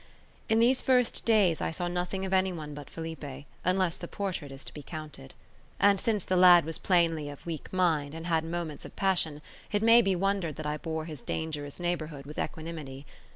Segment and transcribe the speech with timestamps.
[0.49, 4.51] In these first days I saw nothing of any one but Felipe, unless the portrait
[4.51, 5.35] is to be counted;
[5.79, 9.83] and since the lad was plainly of weak mind, and had moments of passion, it
[9.83, 13.05] may be wondered that I bore his dangerous neighbourhood with equanimity.